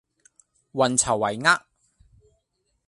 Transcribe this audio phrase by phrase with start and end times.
[0.73, 1.61] 運籌帷幄